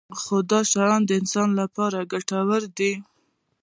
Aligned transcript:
خو 0.19 0.35
دا 0.51 0.59
شیان 0.71 1.01
د 1.05 1.11
انسان 1.19 1.49
لپاره 1.61 2.07
ګټور 2.11 2.61
دي. 2.77 2.93